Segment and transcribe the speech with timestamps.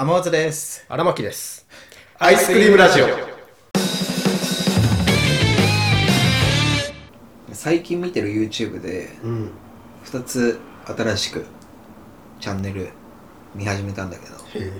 [0.00, 0.86] 天松です。
[0.88, 1.66] 荒牧です。
[2.20, 3.06] アイスクリームラジオ。
[7.52, 9.50] 最近見てる YouTube でうん。
[10.04, 11.44] 2つ新しく
[12.38, 12.90] チャンネル
[13.56, 14.36] 見始めたんだけど。
[14.64, 14.72] へ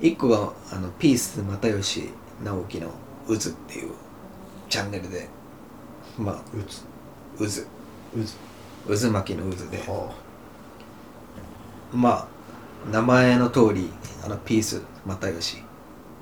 [0.00, 2.10] 1個があのピース又吉
[2.42, 2.90] 直樹の
[3.28, 3.38] 「渦」っ
[3.68, 3.92] ていう
[4.68, 5.28] チャンネルで。
[6.18, 6.82] まあえうつ
[7.38, 7.44] 渦。
[8.18, 9.78] うず渦巻きの渦で。
[9.86, 10.12] は
[11.92, 12.33] まあ
[12.90, 13.90] 名前の通り
[14.24, 15.58] あのピース又吉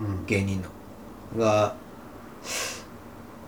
[0.01, 0.27] あうん。
[0.27, 0.69] 芸人の。
[1.39, 1.75] が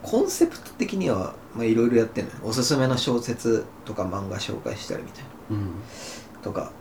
[0.03, 2.41] コンセプト的にはまあいろいろやってるのよ。
[2.45, 5.31] おすすめの小説とか漫画紹介したりみたいな。
[5.51, 5.71] うん。
[6.43, 6.73] とか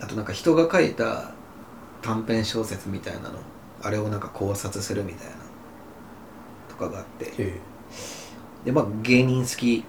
[0.00, 1.32] あとなんか人が書いた
[2.02, 3.38] 短編小説みたいなの。
[3.80, 5.34] あれをなんか考察するみたいな。
[6.68, 7.60] とかがあって。
[8.64, 9.84] でまあ芸人好き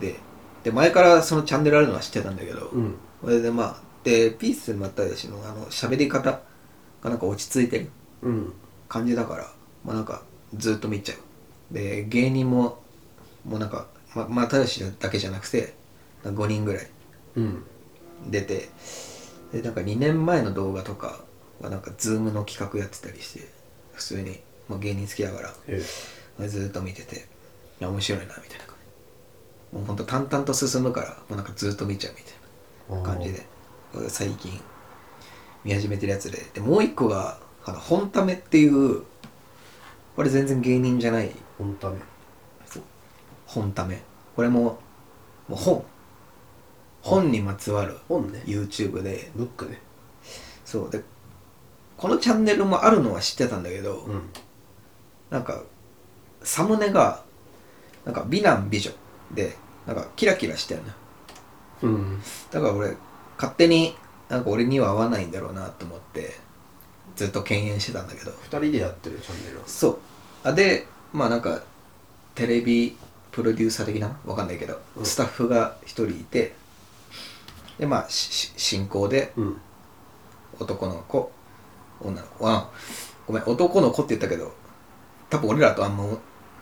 [0.00, 0.16] で。
[0.64, 2.94] で前からそのチャンネルあるのは知ってたんだけど、うん。
[3.22, 6.40] それでまあでピース又吉のあの喋り方
[7.02, 7.90] がなんか落ち着いてる
[8.22, 8.52] うん。
[8.88, 9.50] 感じだから
[9.84, 10.22] まあなんか
[10.56, 11.74] ずっと見ちゃう。
[11.74, 12.82] で芸人も
[13.44, 15.74] もうなんかま又吉だけじゃなくて
[16.24, 16.86] 5人ぐらい
[17.36, 17.64] うん。
[18.28, 18.68] 出て
[19.52, 21.20] でなんか2年前の動画とか
[21.60, 23.48] はなんかズームの企画やってたりして
[23.92, 25.82] 普通に、まあ、芸人好きだからへ
[26.40, 26.48] え。
[26.48, 27.18] ずーっと見ててい
[27.80, 28.76] や面白いなみたいな感
[29.72, 29.76] じ。
[29.76, 33.46] もうほんと淡々と進むからもうなんかずーっと見ちゃうみたいな感じで
[34.08, 34.60] 最近
[35.64, 36.38] 見始めてるやつで。
[36.54, 39.02] でもう一個があの本ためっていう
[40.16, 41.98] これ全然芸人じゃない本ため。
[43.46, 44.02] 本ため。
[44.34, 44.80] これもも
[45.50, 45.84] う本。
[47.02, 48.42] 本にまつわる本ね。
[48.46, 49.30] YouTube で。
[49.34, 49.80] ブックね。
[50.64, 50.90] そう。
[50.90, 51.02] で
[51.96, 54.22] このチャンネルもあるのは知ってたんだけど、うん。
[55.30, 55.62] なんか
[56.42, 57.22] サムネが
[58.04, 58.90] なんか美男美女
[59.32, 59.56] で
[59.86, 60.92] なんかキラキラしてるの
[61.82, 62.22] うん。
[62.50, 62.96] だから俺
[63.42, 63.96] 勝手に
[64.28, 66.36] なんか俺には合わないんだろうなと思って
[67.16, 68.30] ずっと敬遠してたんだけど。
[68.44, 69.64] 二人でやってるチャンネルは？
[69.66, 69.98] そう。
[70.44, 71.60] あでまあなんか
[72.36, 72.96] テレビ
[73.32, 74.16] プロデューサー的な？
[74.24, 75.04] わかんないけど、うん。
[75.04, 76.54] スタッフが一人いて
[77.80, 79.60] でまあしし進行でうん。
[80.60, 81.32] 男の子
[82.00, 82.70] 女の子あ
[83.26, 84.52] ごめん男の子って言ったけど
[85.30, 86.04] 多分俺らとあんま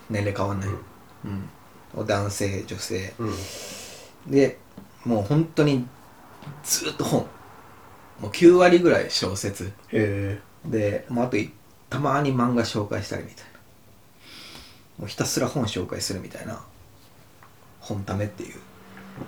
[0.09, 0.69] 年齢変わんない、
[1.97, 2.07] うん。
[2.07, 3.13] 男性女性。
[3.19, 3.35] うん。
[4.33, 4.59] で
[5.05, 5.87] もう本当に
[6.63, 7.21] ずっと本。
[8.21, 9.67] もう9割ぐらい小説。
[9.67, 11.51] へえでもうあとい
[11.89, 13.51] たまに漫画紹介したりみたいな。
[14.99, 16.63] もうひたすら本紹介するみたいな。
[17.81, 18.55] 本ためっていう。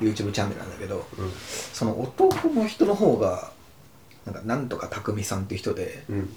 [0.00, 1.30] YouTube チャンネルなんだけどうん。
[1.72, 3.52] その男の人の方が
[4.24, 6.36] なんかなんとか匠さんっていう人でうん。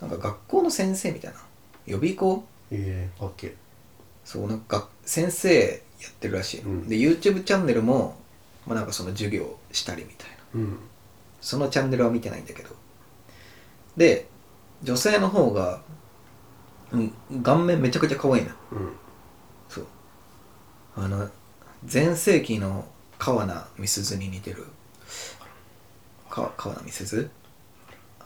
[0.00, 1.38] なんか学校の先生みたいな。
[1.86, 2.44] 予備校？
[2.70, 3.54] へえかっけ
[4.24, 6.88] そうなんか先生やってるらしい、うん。
[6.88, 8.16] で YouTube チャンネルも、
[8.66, 10.36] まあ、なんかその授業したりみたいな。
[10.54, 10.78] うん。
[11.40, 12.70] そのチャンネルは見てないんだけど。
[13.96, 14.28] で
[14.82, 15.82] 女性の方が、
[16.92, 17.12] うん、
[17.42, 18.50] 顔面めちゃくちゃ可愛いの。
[18.72, 18.92] うん。
[19.68, 19.86] そう。
[20.96, 21.28] あの
[21.84, 22.86] 全盛期の
[23.18, 24.66] 川名美鈴に似てる。
[26.28, 27.30] か川名美鈴？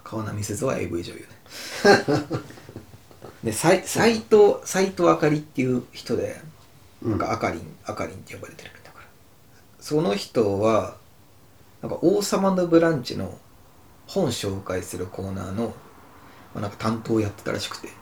[0.02, 1.26] 川名美鈴は AV 女優ね。
[3.42, 6.40] で斎斎藤斎藤あかりっていう人で
[7.02, 8.70] なんかあかりんあかりんって呼ばれてる
[9.84, 10.96] その人は
[11.82, 13.38] なんか「王様のブランチ」の
[14.06, 15.74] 本紹介するコーナーの、
[16.54, 17.88] まあ、なんか担当をやってたらしくて。
[17.88, 17.92] へ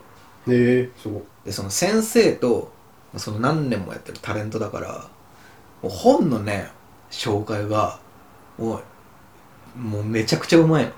[0.47, 1.23] えすごい。
[1.45, 2.71] でその先生と
[3.17, 5.09] その何年もやってるタレントだから
[5.83, 6.71] もう本のね
[7.11, 7.99] 紹介が
[8.59, 8.81] も
[9.75, 10.93] うもうめちゃくちゃうまい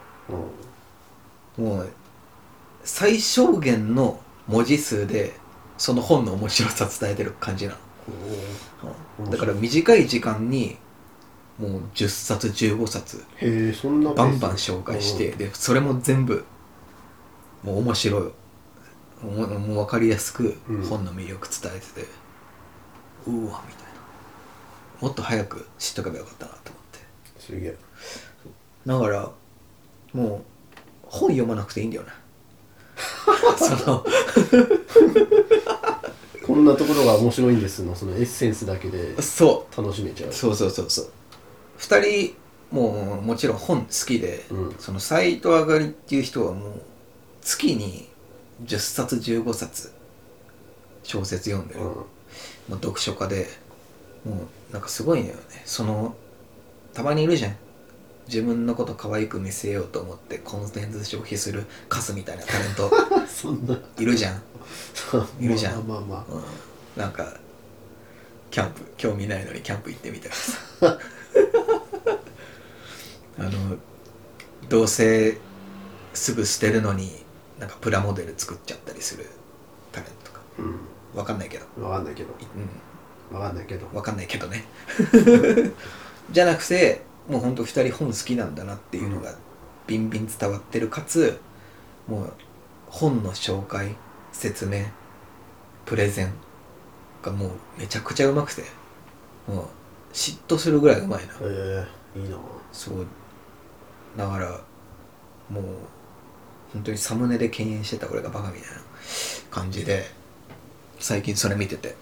[1.56, 1.64] の。
[1.64, 1.88] もう
[2.82, 5.34] 最小限の文字数で
[5.78, 7.83] その本の面白さ伝えてる感じなの、うん
[9.30, 10.76] だから短い時間に
[11.58, 16.44] もう10冊15冊へえそんなバンバン紹介してでそれも全部
[17.64, 18.22] もう面白い。
[19.24, 20.82] もうもう分かりやすくうん。
[20.84, 22.08] 本の魅力伝えてて、
[23.26, 23.94] うわみたいな。
[25.00, 27.40] もっと早く知っとけばよかったなと思って。
[27.40, 27.76] すげえ。
[28.86, 29.30] だから
[30.12, 30.42] もう
[31.04, 32.10] 本読まなくていいんだよね。
[33.56, 34.04] その
[36.46, 40.30] こんなところが面白いんですのそのエッセンスだけでそ楽しめちゃう。
[40.30, 41.10] うそうそうそうそう。
[41.78, 42.36] 2人
[42.70, 44.74] ももちろん本好きで、うん。
[44.78, 46.82] そのサイト上がりっていう人はもう
[47.40, 48.08] 月に
[48.64, 49.92] 10冊15冊
[51.02, 51.86] 小説読んでる、うん。
[51.88, 53.46] もう読書家で
[54.24, 54.34] も
[54.70, 55.40] うなんかすごいのよね。
[55.64, 56.14] その
[56.92, 57.56] たまにいるじゃん。
[58.26, 62.90] 自分のこと可愛く見せようと思ってコンテンツ消費するカスみたいなタレント。
[64.02, 64.42] いるじゃん、
[65.40, 65.86] いるじゃん。
[65.86, 66.32] まあまあまあ
[66.96, 67.36] うん、なんか
[68.50, 70.98] キャンプ興味ないのにキャンプ行ってみたいなさ。
[73.36, 73.50] あの
[74.68, 75.38] どうせ
[76.14, 77.24] すぐ捨てるのに
[77.58, 79.26] なんかプラモデル作っちゃったりする
[79.90, 80.40] タレントとか。
[81.14, 82.30] うわかんないけど、んわかんないけど。
[83.32, 83.86] うわかんないけど。
[83.86, 84.64] ん、わかんないけどね。
[86.30, 89.34] じゃなくてもうほんと2人本好きなんだなっていうのが
[89.86, 91.40] ビンビン伝わってるかつ
[92.06, 92.32] もう
[92.86, 93.96] 本の紹介
[94.34, 94.84] 説明
[95.86, 96.32] プレゼン
[97.22, 98.62] がもうめちゃくちゃうまくて
[99.46, 99.66] もう
[100.12, 101.32] 嫉妬するぐらいうまいな。
[101.40, 102.36] ええいいな。
[102.72, 103.06] そう。
[104.16, 104.60] だから
[105.48, 105.64] もう
[106.72, 108.78] 本当にサムネで敬遠してた俺がバカみたいな
[109.50, 110.04] 感じで
[110.98, 111.94] 最近それ見てて。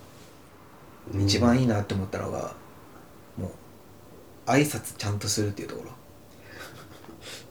[1.19, 2.55] 一番いいなって思ったのが
[3.37, 3.49] も
[4.46, 5.90] う挨拶ちゃんとするっていうところ。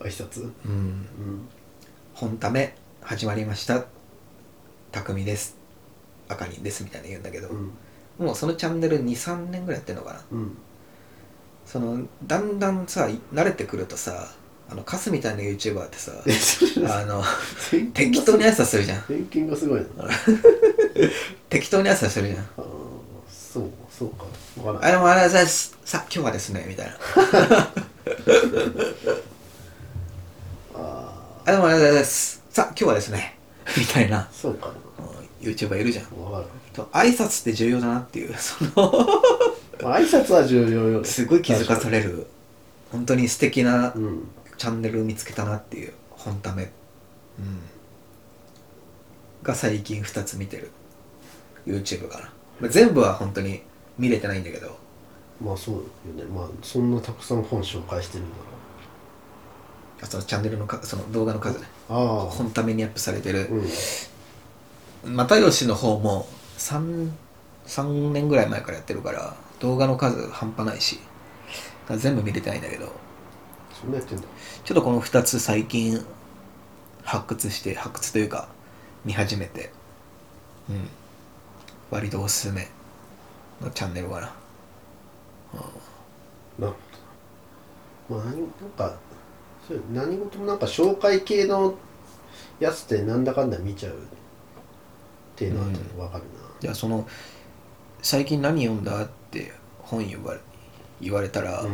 [0.00, 0.50] 挨拶？
[0.64, 0.72] うん。
[0.72, 1.48] うん。
[2.14, 3.84] 本ため始まりました
[4.92, 5.56] 匠です。
[6.28, 7.72] あかりんですみたいな言うんだけど、うん。
[8.18, 10.20] もうそのチャンネル23年ぐらいやってんのかな。
[10.30, 10.56] うん。
[11.66, 14.28] そのだんだんさ慣れてくるとさ
[14.68, 16.12] あのカスみたいな YouTuber ってさ
[17.00, 17.22] あの
[17.94, 19.00] 適当に挨拶するじゃん。
[19.02, 19.86] 偏見がすごい
[21.48, 22.38] 適当に挨拶するじゃん。
[22.38, 22.46] ー
[23.30, 24.24] そうそうか。
[24.62, 24.82] わかん。
[24.82, 25.46] ないあれもあれださ
[25.84, 26.92] さ今日はですねみたいな。
[30.74, 32.42] ああれもあれです。
[32.50, 33.38] さ今日はですね
[33.78, 34.18] みたいな。
[34.18, 34.74] あそうかな。
[35.40, 36.04] YouTuber いるじゃん。
[36.22, 36.46] わかる。
[36.72, 38.34] と挨拶って重要だなっていう。
[38.38, 38.70] その
[39.82, 41.00] まあ挨拶は重要よ。
[41.00, 42.26] ねすごい気づかされる。
[42.90, 44.28] 本当に素敵なうん。
[44.58, 46.70] チャンネル見つけたなっていう本ため、
[47.36, 47.58] うん、
[49.42, 50.70] が最近2つ見てる。
[51.66, 53.62] YouTube かな、まあ、全部は本当に
[53.98, 54.78] 見れてないんだけど。
[55.40, 55.82] まあそうよ
[56.14, 56.22] ね。
[56.32, 58.36] まあそんなたくさん本紹介してるんだ
[60.02, 62.22] あそのチャンネルのかその動画の数ねらあ。
[62.22, 63.48] あ本ためにアップされてる。
[65.04, 65.16] うん。
[65.16, 66.26] 又吉の方も
[66.58, 67.10] 3,
[67.66, 71.00] 3年ぐらい前からやってるから動画の数半端ないし
[71.96, 72.92] 全部見れてないんだけど。
[73.80, 74.24] そんなやってんだ。
[74.64, 76.04] ちょっとこの2つ最近
[77.02, 78.48] 発掘して発掘というか
[79.04, 79.72] 見始めて。
[80.70, 80.88] うん。
[81.90, 82.68] 割とおすすめ。
[83.60, 84.20] のチャンネルかな。
[84.20, 84.32] なる
[86.58, 86.68] ほ
[88.10, 88.16] ど。
[88.16, 88.96] まあ何なんか
[89.66, 91.74] そう何事もなんか紹介系の
[92.60, 93.96] やつってなんだかんだ見ちゃうっ
[95.36, 95.66] ていうのは
[96.08, 96.24] 分かる
[96.60, 97.06] じゃあその
[98.02, 100.40] 最近何読んだって本言われ
[101.00, 101.64] 言われたら、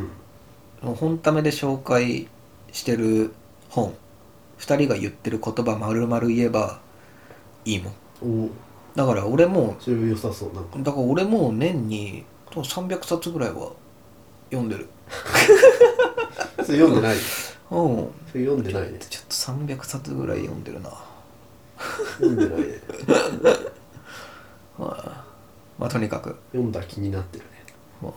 [0.82, 0.94] なうん。
[0.94, 2.28] 本ためで紹介
[2.72, 3.32] してる
[3.68, 3.94] 本
[4.58, 6.80] 2人が言ってる言葉丸々言えば
[7.64, 7.90] いいも
[8.26, 8.50] ん。
[8.94, 10.78] だから俺もそれ良さそうなんか。
[10.78, 13.72] だから俺も年に多分300冊ぐらいは
[14.50, 14.88] 読んでる。
[16.64, 17.16] それ読んでない？
[17.70, 18.10] うん。
[18.30, 18.98] それ読んでないね。
[18.98, 20.90] ちょっと300冊ぐらい読んでるな。
[22.18, 22.80] 読んでないね。
[24.78, 25.24] まあ、
[25.78, 26.36] まあ、とにかく。
[26.52, 27.50] 読んだ気になってるね。
[28.00, 28.14] も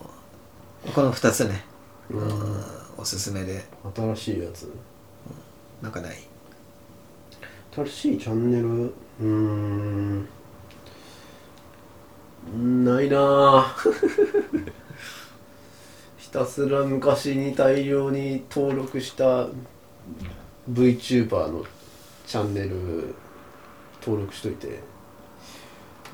[0.88, 1.66] うこの2つね。
[2.10, 2.20] うん。
[2.20, 2.64] うん。
[2.98, 3.66] おすすめで。
[3.96, 4.72] 新しいやつ？
[5.82, 6.18] なんかない？
[7.74, 8.68] 新しいチャンネル？
[8.68, 10.28] うーん。
[12.84, 13.76] ないな
[16.32, 19.48] たすら昔に大量に登録した
[20.72, 21.66] VTuber の
[22.26, 23.14] チャンネル
[24.02, 24.80] 登録しといて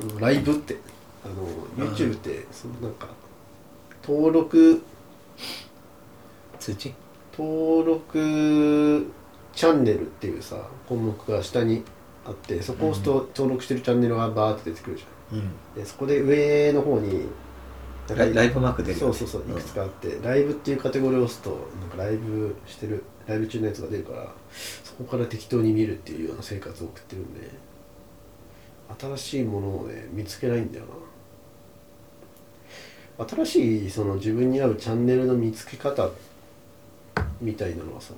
[0.01, 0.77] うんライブって
[1.23, 1.27] あ
[1.79, 3.07] の YouTube ってそのなんか
[4.05, 4.81] 登録
[6.59, 6.93] 通知？
[7.37, 9.11] 登録
[9.53, 10.57] チャンネルっていうさ
[10.89, 11.83] 項目が下に
[12.25, 15.39] あってそこを押すと登録してるチャンネルがバーって出てくるじうん。
[15.39, 15.51] ゃん。
[15.75, 17.27] でそこで上の方に
[18.16, 19.14] ライライブマーク出るよね。
[19.14, 24.31] そうそうそういくつかあって、ライブっていうカテゴリーを押すとなんかライブしてるライブ中のやつが出るから
[24.83, 27.49] そこから適当に見るっていうような生活を送ってるんで
[28.99, 30.85] 新しいものをね見つけないんだよ
[33.18, 33.26] な。
[33.26, 36.09] 新しいその自分に合うチャンネルの見つけ方
[37.42, 38.14] みたいなのはさ、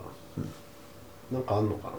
[1.32, 1.94] なんかあんのかな。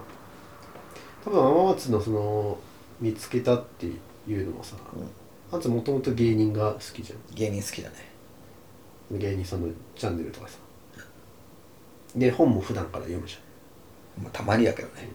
[1.25, 2.59] 多分浜松のその
[3.01, 3.91] 見つけたってい
[4.29, 5.01] うのもさ、あん
[5.59, 7.19] たもともと芸人が好きじゃん。
[7.35, 7.97] 芸人好きだね。
[9.13, 10.59] 芸人さんのチャンネルとかさ。
[12.15, 13.39] で本も普段から読むじ
[14.21, 15.09] まあたまにだけどね。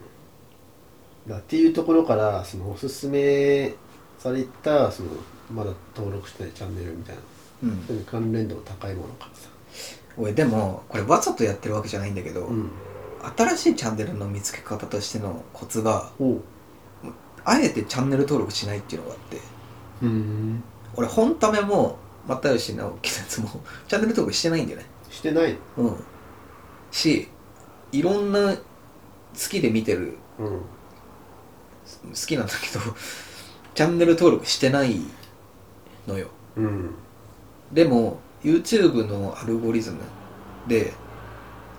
[1.27, 1.31] ゃん。
[1.33, 3.73] だっていうところからそのおすすめ
[4.17, 5.09] されたその
[5.51, 7.21] まだ登録してないチャンネルみたいな。
[7.63, 7.83] うん。
[7.87, 9.49] そういう関連度の高いものからさ。
[10.17, 12.71] 俺でもこれわざとやってるわけじゃないんだけど、うん。
[13.37, 16.11] 新しいチャンネルの見つけ方としてのコツが
[17.43, 19.39] あえてチャンネル登録しないっていうのがあって
[20.01, 20.63] うん。
[20.95, 21.97] 俺本ためも
[22.27, 23.49] 又吉直樹のやつも
[23.87, 24.85] チャンネル登録してないんだよね。
[25.09, 25.57] してない。
[25.77, 25.95] うん。
[26.91, 27.27] し
[27.91, 28.59] いろんな好
[29.49, 30.47] きで見てるうん。
[30.47, 32.83] 好きなんだけど
[33.75, 35.01] チャンネル登録してない
[36.07, 36.27] のよ。
[36.55, 36.95] うん。
[37.71, 39.97] でも YouTube のアルゴリズム
[40.67, 40.93] で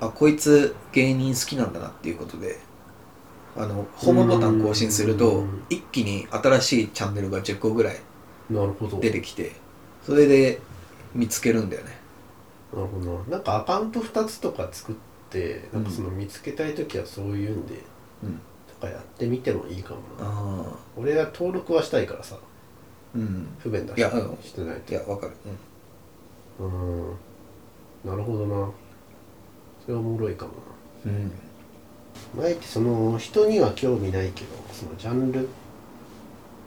[0.01, 2.59] あこいつ芸人好きなんだなっていうことで
[3.57, 5.65] あのホームボタン更新するとうん。
[5.71, 7.97] 一気に新しいチャンネルが10個ぐらい
[9.01, 9.53] 出てきて
[10.05, 10.61] それで
[11.15, 11.99] 見つけるんだよね。
[12.73, 13.15] なるほど。
[13.25, 14.95] ななんかアカウント2つとか作っ
[15.31, 17.75] てなんかその見つけたい時はそういうんで、
[18.23, 18.41] うん。
[18.69, 20.65] とかやってみてもいいかもな。
[20.97, 22.37] 俺は登録はしたいからさ
[23.15, 23.49] うん。
[23.59, 24.39] 不便だしいやうん。
[24.43, 25.33] してないいやわかる。
[26.61, 27.17] うん。
[28.05, 28.71] なるほどな。
[29.85, 30.53] それはおもろいかも
[31.05, 31.29] うん、うん、な
[32.35, 35.49] 前ってその人には興味ないけどそのジャンル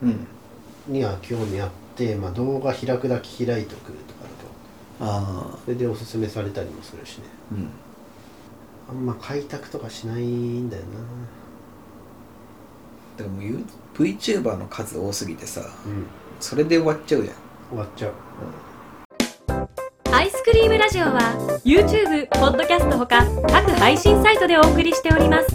[0.02, 0.26] うん、
[0.88, 5.04] には興味あって、まあ、動画開くだけ開いとくとかだと。
[5.04, 7.24] ああそれでおすすめされたりもするしね。
[7.52, 7.68] うん。
[8.88, 10.82] あんま開拓とかしないんだよ
[13.18, 13.64] でも You-
[13.94, 16.06] VTuber の数多すぎてさなうん。
[16.40, 17.34] それで終わっちゃうじゃん。
[17.68, 18.10] 終わっちゃう。
[18.10, 18.69] アイス
[20.50, 25.46] クリームラジオは YouTube、ポッドキャストほか各配信サイトでお送りしております。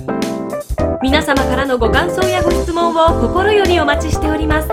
[1.03, 4.69] 皆様からのご感想やご質問を心よりお待ちしております。